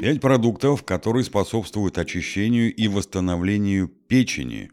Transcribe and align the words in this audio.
Пять 0.00 0.20
продуктов, 0.20 0.84
которые 0.84 1.24
способствуют 1.24 1.98
очищению 1.98 2.74
и 2.74 2.88
восстановлению 2.88 3.88
печени. 3.88 4.70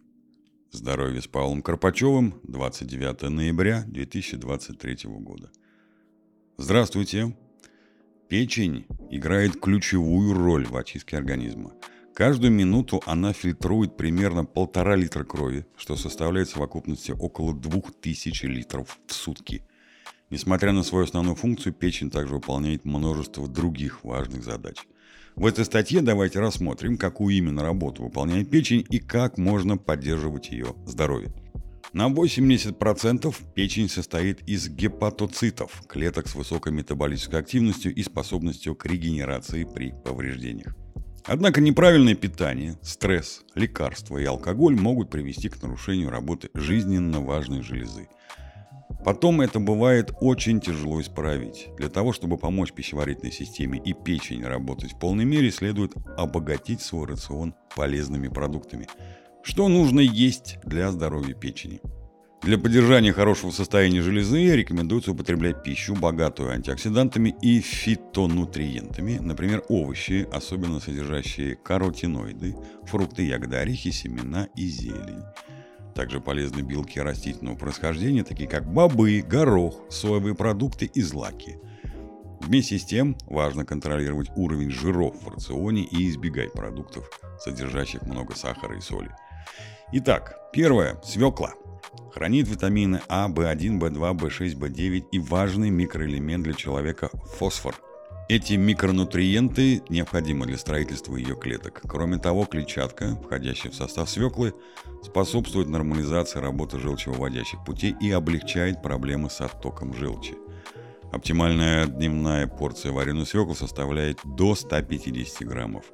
Здоровье 0.71 1.21
с 1.21 1.27
Павлом 1.27 1.61
Карпачевым, 1.61 2.39
29 2.43 3.29
ноября 3.29 3.83
2023 3.87 4.97
года. 5.05 5.51
Здравствуйте. 6.57 7.35
Печень 8.27 8.85
играет 9.09 9.59
ключевую 9.59 10.33
роль 10.33 10.65
в 10.65 10.75
очистке 10.75 11.17
организма. 11.17 11.73
Каждую 12.13 12.51
минуту 12.51 13.01
она 13.05 13.31
фильтрует 13.31 13.95
примерно 13.95 14.43
полтора 14.43 14.95
литра 14.95 15.23
крови, 15.23 15.65
что 15.77 15.95
составляет 15.95 16.49
в 16.49 16.51
совокупности 16.51 17.11
около 17.11 17.53
2000 17.53 18.45
литров 18.45 18.99
в 19.07 19.13
сутки. 19.13 19.63
Несмотря 20.29 20.71
на 20.71 20.83
свою 20.83 21.05
основную 21.05 21.35
функцию, 21.35 21.73
печень 21.73 22.09
также 22.09 22.35
выполняет 22.35 22.85
множество 22.85 23.47
других 23.47 24.03
важных 24.03 24.43
задач. 24.43 24.77
В 25.35 25.45
этой 25.45 25.65
статье 25.65 26.01
давайте 26.01 26.39
рассмотрим, 26.39 26.97
какую 26.97 27.35
именно 27.35 27.63
работу 27.63 28.03
выполняет 28.03 28.49
печень 28.49 28.85
и 28.89 28.99
как 28.99 29.37
можно 29.37 29.77
поддерживать 29.77 30.49
ее 30.49 30.75
здоровье. 30.85 31.31
На 31.93 32.09
80% 32.09 33.35
печень 33.53 33.89
состоит 33.89 34.47
из 34.47 34.69
гепатоцитов, 34.69 35.83
клеток 35.87 36.27
с 36.27 36.35
высокой 36.35 36.71
метаболической 36.71 37.39
активностью 37.39 37.93
и 37.93 38.01
способностью 38.03 38.75
к 38.75 38.85
регенерации 38.85 39.65
при 39.65 39.91
повреждениях. 39.91 40.75
Однако 41.25 41.61
неправильное 41.61 42.15
питание, 42.15 42.77
стресс, 42.81 43.41
лекарства 43.55 44.17
и 44.17 44.25
алкоголь 44.25 44.75
могут 44.75 45.09
привести 45.09 45.49
к 45.49 45.61
нарушению 45.61 46.09
работы 46.09 46.49
жизненно 46.53 47.19
важной 47.19 47.61
железы. 47.61 48.07
Потом 49.03 49.41
это 49.41 49.59
бывает 49.59 50.11
очень 50.21 50.59
тяжело 50.59 51.01
исправить. 51.01 51.69
Для 51.77 51.89
того, 51.89 52.13
чтобы 52.13 52.37
помочь 52.37 52.71
пищеварительной 52.71 53.31
системе 53.31 53.81
и 53.83 53.93
печени 53.93 54.43
работать 54.43 54.93
в 54.93 54.99
полной 54.99 55.25
мере, 55.25 55.51
следует 55.51 55.93
обогатить 56.17 56.81
свой 56.81 57.07
рацион 57.07 57.55
полезными 57.75 58.27
продуктами. 58.27 58.87
Что 59.43 59.67
нужно 59.67 59.99
есть 59.99 60.59
для 60.63 60.91
здоровья 60.91 61.33
печени? 61.33 61.81
Для 62.43 62.57
поддержания 62.57 63.13
хорошего 63.13 63.51
состояния 63.51 64.01
железы 64.01 64.55
рекомендуется 64.55 65.11
употреблять 65.11 65.61
пищу, 65.61 65.95
богатую 65.95 66.49
антиоксидантами 66.49 67.35
и 67.39 67.59
фитонутриентами, 67.59 69.19
например, 69.19 69.63
овощи, 69.69 70.27
особенно 70.31 70.79
содержащие 70.79 71.55
каротиноиды, 71.55 72.55
фрукты, 72.83 73.27
ягоды, 73.27 73.57
орехи, 73.57 73.91
семена 73.91 74.47
и 74.55 74.65
зелень. 74.65 75.23
Также 75.95 76.21
полезны 76.21 76.61
белки 76.61 76.99
растительного 76.99 77.55
происхождения, 77.55 78.23
такие 78.23 78.49
как 78.49 78.71
бобы, 78.71 79.21
горох, 79.21 79.81
соевые 79.89 80.35
продукты 80.35 80.85
и 80.85 81.01
злаки. 81.01 81.57
Вместе 82.39 82.79
с 82.79 82.85
тем 82.85 83.15
важно 83.27 83.65
контролировать 83.65 84.29
уровень 84.35 84.71
жиров 84.71 85.15
в 85.21 85.29
рационе 85.29 85.83
и 85.83 86.09
избегать 86.09 86.53
продуктов, 86.53 87.09
содержащих 87.39 88.01
много 88.03 88.35
сахара 88.35 88.75
и 88.77 88.81
соли. 88.81 89.11
Итак, 89.93 90.37
первое– 90.51 90.99
свекла. 91.03 91.53
Хранит 92.13 92.47
витамины 92.47 93.01
А, 93.07 93.29
В1, 93.29 93.79
В2, 93.79 94.17
В6, 94.17 94.57
В9 94.57 95.05
и 95.11 95.19
важный 95.19 95.69
микроэлемент 95.69 96.43
для 96.43 96.53
человека– 96.53 97.09
фосфор. 97.37 97.75
Эти 98.31 98.53
микронутриенты 98.53 99.81
необходимы 99.89 100.45
для 100.45 100.57
строительства 100.57 101.17
ее 101.17 101.35
клеток. 101.35 101.81
Кроме 101.85 102.17
того, 102.17 102.45
клетчатка, 102.45 103.17
входящая 103.21 103.73
в 103.73 103.75
состав 103.75 104.09
свеклы, 104.09 104.53
способствует 105.03 105.67
нормализации 105.67 106.39
работы 106.39 106.79
желчевыводящих 106.79 107.61
путей 107.65 107.93
и 107.99 108.09
облегчает 108.09 108.81
проблемы 108.81 109.29
с 109.29 109.41
оттоком 109.41 109.93
желчи. 109.93 110.35
Оптимальная 111.11 111.87
дневная 111.87 112.47
порция 112.47 112.93
вареной 112.93 113.25
свеклы 113.25 113.53
составляет 113.53 114.21
до 114.23 114.55
150 114.55 115.45
граммов– 115.45 115.83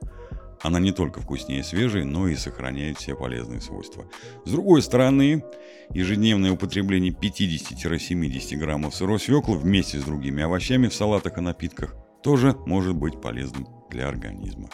она 0.63 0.79
не 0.79 0.91
только 0.91 1.21
вкуснее 1.21 1.63
свежей, 1.63 2.03
но 2.03 2.27
и 2.27 2.35
сохраняет 2.35 2.97
все 2.97 3.15
полезные 3.15 3.61
свойства. 3.61 4.05
С 4.43 4.51
другой 4.51 4.81
стороны, 4.81 5.43
ежедневное 5.91 6.51
употребление 6.51 7.13
50-70 7.13 8.55
граммов 8.57 8.95
сырой 8.95 9.19
свеклы 9.19 9.55
вместе 9.55 9.99
с 9.99 10.03
другими 10.03 10.41
овощами 10.41 10.87
в 10.87 10.95
салатах 10.95 11.37
и 11.37 11.41
напитках 11.41 11.95
тоже 12.21 12.55
может 12.65 12.95
быть 12.95 13.21
полезным 13.21 13.67
для 13.89 14.07
организма. 14.07 14.69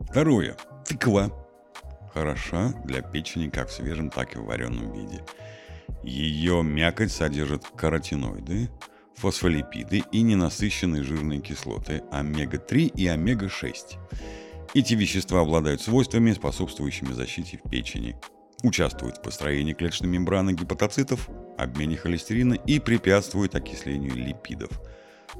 Второе. 0.00 0.56
Тыква. 0.86 1.32
Хороша 2.12 2.72
для 2.84 3.02
печени 3.02 3.48
как 3.48 3.68
в 3.68 3.72
свежем, 3.72 4.10
так 4.10 4.36
и 4.36 4.38
в 4.38 4.44
вареном 4.44 4.92
виде. 4.92 5.24
Ее 6.02 6.62
мякоть 6.62 7.12
содержит 7.12 7.66
каротиноиды, 7.76 8.70
фосфолипиды 9.16 10.04
и 10.12 10.22
ненасыщенные 10.22 11.02
жирные 11.02 11.40
кислоты 11.40 12.02
омега-3 12.10 12.92
и 12.94 13.06
омега-6. 13.06 13.98
Эти 14.74 14.94
вещества 14.94 15.40
обладают 15.40 15.80
свойствами, 15.80 16.32
способствующими 16.32 17.12
защите 17.12 17.58
в 17.62 17.68
печени, 17.68 18.16
участвуют 18.62 19.18
в 19.18 19.22
построении 19.22 19.72
клеточной 19.72 20.08
мембраны 20.08 20.52
гепатоцитов, 20.52 21.28
обмене 21.56 21.96
холестерина 21.96 22.54
и 22.54 22.78
препятствуют 22.78 23.54
окислению 23.54 24.14
липидов. 24.14 24.70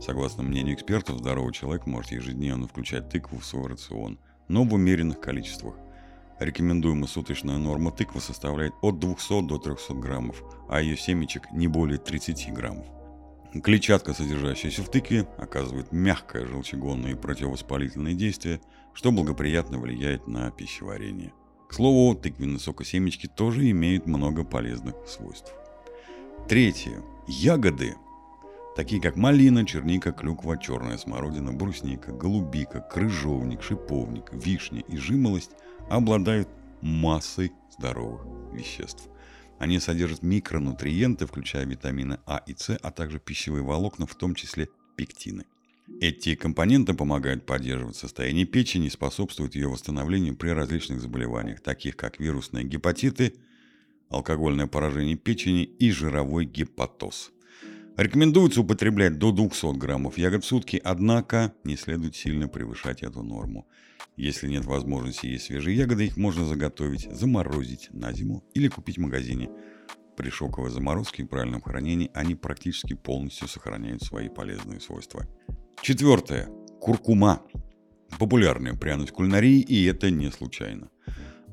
Согласно 0.00 0.42
мнению 0.42 0.74
экспертов, 0.74 1.18
здоровый 1.18 1.52
человек 1.52 1.86
может 1.86 2.12
ежедневно 2.12 2.68
включать 2.68 3.08
тыкву 3.08 3.38
в 3.38 3.44
свой 3.44 3.68
рацион, 3.68 4.18
но 4.48 4.64
в 4.64 4.74
умеренных 4.74 5.20
количествах. 5.20 5.74
Рекомендуемая 6.38 7.06
суточная 7.06 7.56
норма 7.56 7.92
тыквы 7.92 8.20
составляет 8.20 8.74
от 8.82 8.98
200 8.98 9.46
до 9.46 9.58
300 9.58 9.94
граммов, 9.94 10.42
а 10.68 10.82
ее 10.82 10.96
семечек 10.96 11.50
не 11.50 11.66
более 11.66 11.98
30 11.98 12.52
граммов. 12.52 12.86
Клетчатка, 13.62 14.12
содержащаяся 14.12 14.82
в 14.82 14.90
тыкве, 14.90 15.26
оказывает 15.38 15.92
мягкое 15.92 16.46
желчегонное 16.46 17.12
и 17.12 17.14
противовоспалительное 17.14 18.12
действие, 18.12 18.60
что 18.92 19.12
благоприятно 19.12 19.78
влияет 19.78 20.26
на 20.26 20.50
пищеварение. 20.50 21.32
К 21.68 21.74
слову, 21.74 22.14
тыквенные 22.14 22.60
сокосемечки 22.60 23.26
тоже 23.26 23.70
имеют 23.70 24.06
много 24.06 24.44
полезных 24.44 24.94
свойств. 25.08 25.52
Третье. 26.48 27.02
Ягоды. 27.26 27.96
Такие 28.76 29.00
как 29.00 29.16
малина, 29.16 29.64
черника, 29.64 30.12
клюква, 30.12 30.58
черная 30.58 30.98
смородина, 30.98 31.50
брусника, 31.54 32.12
голубика, 32.12 32.80
крыжовник, 32.80 33.62
шиповник, 33.62 34.30
вишня 34.34 34.82
и 34.86 34.98
жимолость 34.98 35.52
обладают 35.88 36.46
массой 36.82 37.52
здоровых 37.70 38.26
веществ. 38.52 39.08
Они 39.58 39.78
содержат 39.78 40.22
микронутриенты, 40.22 41.26
включая 41.26 41.64
витамины 41.64 42.18
А 42.26 42.42
и 42.46 42.54
С, 42.54 42.76
а 42.76 42.90
также 42.90 43.18
пищевые 43.18 43.64
волокна, 43.64 44.06
в 44.06 44.14
том 44.14 44.34
числе 44.34 44.68
пектины. 44.94 45.46
Эти 46.02 46.34
компоненты 46.34 46.92
помогают 46.92 47.46
поддерживать 47.46 47.96
состояние 47.96 48.44
печени 48.44 48.88
и 48.88 48.90
способствуют 48.90 49.54
ее 49.54 49.68
восстановлению 49.68 50.36
при 50.36 50.50
различных 50.50 51.00
заболеваниях, 51.00 51.60
таких 51.62 51.96
как 51.96 52.20
вирусные 52.20 52.66
гепатиты, 52.66 53.36
алкогольное 54.10 54.66
поражение 54.66 55.16
печени 55.16 55.62
и 55.64 55.90
жировой 55.90 56.44
гепатоз. 56.44 57.32
Рекомендуется 57.96 58.60
употреблять 58.60 59.18
до 59.18 59.32
200 59.32 59.78
граммов 59.78 60.18
ягод 60.18 60.44
в 60.44 60.46
сутки, 60.46 60.78
однако 60.84 61.54
не 61.64 61.76
следует 61.76 62.14
сильно 62.14 62.46
превышать 62.46 63.02
эту 63.02 63.22
норму. 63.22 63.66
Если 64.16 64.48
нет 64.48 64.66
возможности 64.66 65.26
есть 65.26 65.46
свежие 65.46 65.78
ягоды, 65.78 66.06
их 66.06 66.18
можно 66.18 66.44
заготовить, 66.44 67.08
заморозить 67.10 67.88
на 67.92 68.12
зиму 68.12 68.44
или 68.52 68.68
купить 68.68 68.98
в 68.98 69.00
магазине. 69.00 69.48
При 70.14 70.28
шоковой 70.28 70.70
заморозке 70.70 71.22
и 71.22 71.26
правильном 71.26 71.62
хранении 71.62 72.10
они 72.12 72.34
практически 72.34 72.92
полностью 72.92 73.48
сохраняют 73.48 74.02
свои 74.02 74.28
полезные 74.28 74.80
свойства. 74.80 75.26
Четвертое. 75.80 76.48
Куркума. 76.80 77.42
Популярная 78.18 78.74
пряность 78.74 79.12
кулинарии, 79.12 79.60
и 79.60 79.84
это 79.86 80.10
не 80.10 80.30
случайно. 80.30 80.90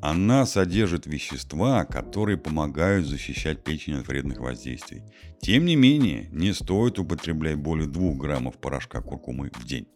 Она 0.05 0.45
содержит 0.45 1.05
вещества, 1.05 1.85
которые 1.85 2.37
помогают 2.37 3.07
защищать 3.07 3.63
печень 3.63 3.93
от 3.93 4.05
вредных 4.05 4.41
воздействий. 4.41 5.01
Тем 5.39 5.63
не 5.63 5.77
менее, 5.77 6.27
не 6.33 6.51
стоит 6.53 6.99
употреблять 6.99 7.55
более 7.55 7.88
2 7.88 8.15
граммов 8.15 8.57
порошка 8.57 9.00
куркумы 9.00 9.50
в 9.55 9.65
день. 9.65 9.88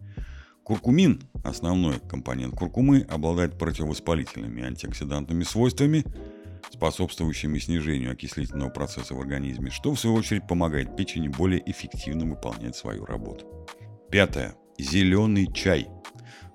Куркумин, 0.64 1.24
основной 1.44 2.00
компонент 2.00 2.56
куркумы, 2.56 3.06
обладает 3.10 3.58
противовоспалительными 3.58 4.64
антиоксидантными 4.64 5.44
свойствами, 5.44 6.06
способствующими 6.72 7.60
снижению 7.60 8.14
окислительного 8.14 8.70
процесса 8.70 9.14
в 9.14 9.20
организме, 9.20 9.72
что 9.72 9.94
в 9.94 10.00
свою 10.00 10.16
очередь 10.16 10.48
помогает 10.48 10.96
печени 10.96 11.28
более 11.28 11.62
эффективно 11.70 12.26
выполнять 12.28 12.78
свою 12.78 13.04
работу. 13.04 13.46
Пятое. 14.10 14.56
Зеленый 14.80 15.52
чай. 15.52 15.90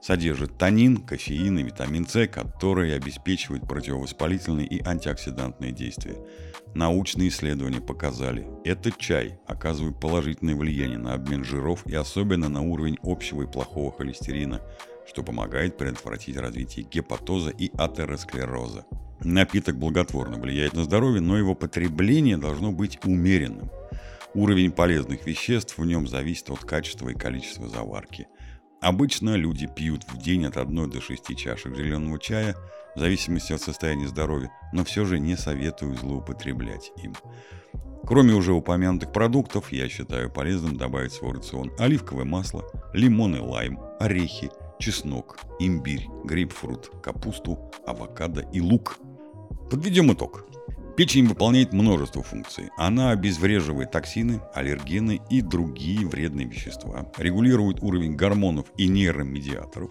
Содержит 0.02 0.58
танин, 0.58 0.96
кофеин 0.96 1.60
и 1.60 1.62
витамин 1.62 2.08
С, 2.08 2.26
которые 2.26 2.96
обеспечивают 2.96 3.68
противовоспалительные 3.68 4.66
и 4.66 4.84
антиоксидантные 4.84 5.70
действия. 5.70 6.16
Научные 6.74 7.28
исследования 7.28 7.80
показали, 7.80 8.48
этот 8.64 8.98
чай 8.98 9.38
оказывает 9.46 10.00
положительное 10.00 10.56
влияние 10.56 10.98
на 10.98 11.14
обмен 11.14 11.44
жиров 11.44 11.86
и 11.86 11.94
особенно 11.94 12.48
на 12.48 12.62
уровень 12.62 12.98
общего 13.04 13.42
и 13.42 13.46
плохого 13.46 13.92
холестерина, 13.92 14.60
что 15.06 15.22
помогает 15.22 15.76
предотвратить 15.76 16.36
развитие 16.36 16.84
гепатоза 16.90 17.50
и 17.50 17.70
атеросклероза. 17.78 18.84
Напиток 19.20 19.76
благотворно 19.76 20.36
влияет 20.36 20.72
на 20.72 20.82
здоровье, 20.82 21.20
но 21.20 21.38
его 21.38 21.54
потребление 21.54 22.38
должно 22.38 22.72
быть 22.72 22.98
умеренным. 23.04 23.70
Уровень 24.34 24.72
полезных 24.72 25.26
веществ 25.26 25.78
в 25.78 25.84
нем 25.84 26.08
зависит 26.08 26.50
от 26.50 26.60
качества 26.60 27.10
и 27.10 27.14
количества 27.14 27.68
заварки. 27.68 28.26
Обычно 28.82 29.36
люди 29.36 29.68
пьют 29.68 30.02
в 30.08 30.18
день 30.18 30.44
от 30.44 30.56
1 30.56 30.90
до 30.90 31.00
6 31.00 31.36
чашек 31.36 31.76
зеленого 31.76 32.18
чая, 32.18 32.56
в 32.96 32.98
зависимости 32.98 33.52
от 33.52 33.62
состояния 33.62 34.08
здоровья, 34.08 34.50
но 34.72 34.84
все 34.84 35.04
же 35.04 35.20
не 35.20 35.36
советую 35.36 35.94
злоупотреблять 35.96 36.90
им. 37.00 37.14
Кроме 38.04 38.34
уже 38.34 38.52
упомянутых 38.52 39.12
продуктов, 39.12 39.70
я 39.70 39.88
считаю 39.88 40.30
полезным 40.30 40.76
добавить 40.76 41.12
в 41.12 41.14
свой 41.14 41.34
рацион 41.34 41.70
оливковое 41.78 42.24
масло, 42.24 42.64
лимон 42.92 43.36
и 43.36 43.38
лайм, 43.38 43.78
орехи, 44.00 44.50
чеснок, 44.80 45.38
имбирь, 45.60 46.08
грейпфрут, 46.24 46.90
капусту, 47.00 47.70
авокадо 47.86 48.40
и 48.52 48.60
лук. 48.60 48.98
Подведем 49.70 50.12
итог. 50.12 50.44
Печень 50.96 51.26
выполняет 51.26 51.72
множество 51.72 52.22
функций. 52.22 52.68
Она 52.76 53.12
обезвреживает 53.12 53.90
токсины, 53.92 54.42
аллергены 54.52 55.22
и 55.30 55.40
другие 55.40 56.06
вредные 56.06 56.46
вещества, 56.46 57.10
регулирует 57.16 57.82
уровень 57.82 58.14
гормонов 58.14 58.66
и 58.76 58.88
нейромедиаторов, 58.88 59.90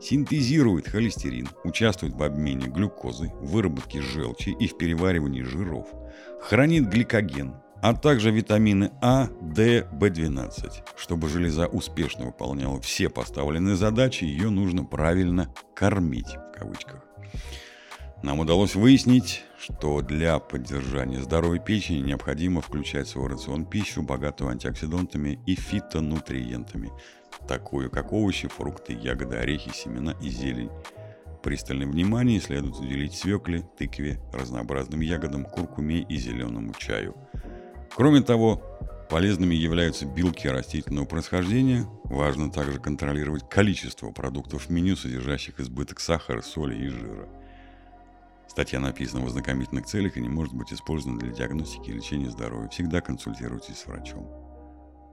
синтезирует 0.00 0.88
холестерин, 0.88 1.48
участвует 1.64 2.14
в 2.14 2.22
обмене 2.22 2.66
глюкозы, 2.66 3.32
выработке 3.40 4.02
желчи 4.02 4.50
и 4.50 4.66
в 4.66 4.76
переваривании 4.76 5.42
жиров, 5.42 5.88
хранит 6.42 6.88
гликоген, 6.88 7.54
а 7.80 7.94
также 7.94 8.30
витамины 8.30 8.92
А, 9.00 9.28
D, 9.40 9.88
В12. 9.92 10.70
Чтобы 10.96 11.30
железа 11.30 11.66
успешно 11.66 12.26
выполняла 12.26 12.78
все 12.80 13.08
поставленные 13.08 13.76
задачи, 13.76 14.24
ее 14.24 14.50
нужно 14.50 14.84
правильно 14.84 15.52
«кормить» 15.74 16.28
в 16.28 16.58
кавычках. 16.58 17.02
Нам 18.22 18.38
удалось 18.38 18.76
выяснить, 18.76 19.42
что 19.58 20.00
для 20.00 20.38
поддержания 20.38 21.20
здоровой 21.20 21.58
печени 21.58 21.98
необходимо 21.98 22.60
включать 22.60 23.08
в 23.08 23.10
свой 23.10 23.28
рацион 23.28 23.64
пищу, 23.66 24.02
богатую 24.02 24.50
антиоксидантами 24.50 25.40
и 25.44 25.56
фитонутриентами, 25.56 26.92
такую 27.48 27.90
как 27.90 28.12
овощи, 28.12 28.46
фрукты, 28.46 28.92
ягоды, 28.92 29.36
орехи, 29.38 29.72
семена 29.74 30.14
и 30.22 30.28
зелень. 30.28 30.70
Пристальное 31.42 31.88
внимание 31.88 32.40
следует 32.40 32.76
уделить 32.76 33.14
свекле, 33.14 33.68
тыкве, 33.76 34.20
разнообразным 34.32 35.00
ягодам, 35.00 35.44
куркуме 35.44 36.02
и 36.02 36.16
зеленому 36.16 36.74
чаю. 36.78 37.16
Кроме 37.96 38.22
того, 38.22 38.62
полезными 39.10 39.56
являются 39.56 40.06
белки 40.06 40.48
растительного 40.48 41.06
происхождения. 41.06 41.88
Важно 42.04 42.52
также 42.52 42.78
контролировать 42.78 43.48
количество 43.48 44.12
продуктов 44.12 44.66
в 44.66 44.70
меню, 44.70 44.94
содержащих 44.94 45.58
избыток 45.58 45.98
сахара, 45.98 46.40
соли 46.40 46.76
и 46.76 46.86
жира– 46.86 47.28
Статья 48.52 48.80
написана 48.80 49.24
в 49.24 49.28
ознакомительных 49.28 49.86
целях 49.86 50.18
и 50.18 50.20
не 50.20 50.28
может 50.28 50.52
быть 50.52 50.74
использована 50.74 51.18
для 51.18 51.30
диагностики 51.30 51.88
и 51.88 51.94
лечения 51.94 52.28
здоровья. 52.28 52.68
Всегда 52.68 53.00
консультируйтесь 53.00 53.78
с 53.78 53.86
врачом. 53.86 54.28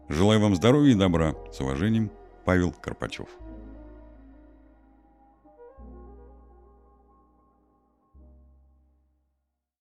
Желаю 0.09 0.41
вам 0.41 0.57
здоровья 0.57 0.91
и 0.91 0.95
добра. 0.95 1.33
С 1.53 1.61
уважением, 1.61 2.11
Павел 2.43 2.73
Карпачев. 2.73 3.29